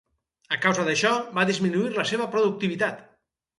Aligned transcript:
A 0.55 0.57
causa 0.63 0.85
d'això, 0.87 1.11
va 1.37 1.45
disminuir 1.51 1.93
la 2.01 2.09
seva 2.15 2.29
productivitat. 2.35 3.07